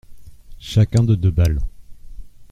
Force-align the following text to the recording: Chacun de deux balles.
Chacun 0.57 1.03
de 1.03 1.13
deux 1.13 1.29
balles. 1.29 1.59